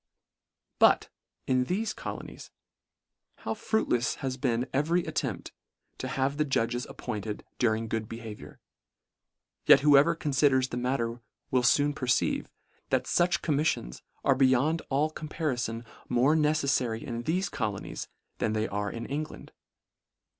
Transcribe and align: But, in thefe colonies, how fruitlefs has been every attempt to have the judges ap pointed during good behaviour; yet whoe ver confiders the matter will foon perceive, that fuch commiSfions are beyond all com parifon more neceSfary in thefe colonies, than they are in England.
But, 0.79 1.09
in 1.45 1.63
thefe 1.67 1.95
colonies, 1.95 2.49
how 3.41 3.53
fruitlefs 3.53 4.15
has 4.15 4.35
been 4.35 4.67
every 4.73 5.05
attempt 5.05 5.51
to 5.99 6.07
have 6.07 6.37
the 6.37 6.43
judges 6.43 6.87
ap 6.87 6.97
pointed 6.97 7.45
during 7.59 7.87
good 7.87 8.09
behaviour; 8.09 8.59
yet 9.67 9.81
whoe 9.81 10.01
ver 10.03 10.15
confiders 10.15 10.71
the 10.71 10.75
matter 10.77 11.21
will 11.51 11.61
foon 11.61 11.93
perceive, 11.93 12.49
that 12.89 13.03
fuch 13.03 13.41
commiSfions 13.43 14.01
are 14.25 14.33
beyond 14.33 14.81
all 14.89 15.11
com 15.11 15.29
parifon 15.29 15.85
more 16.09 16.35
neceSfary 16.35 17.03
in 17.03 17.23
thefe 17.23 17.51
colonies, 17.51 18.07
than 18.39 18.53
they 18.53 18.67
are 18.67 18.89
in 18.91 19.05
England. 19.05 19.51